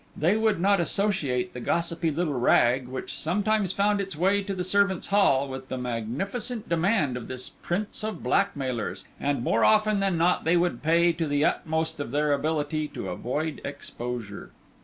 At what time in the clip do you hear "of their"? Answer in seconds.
11.99-12.33